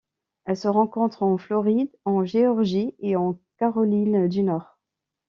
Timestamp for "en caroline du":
3.15-4.41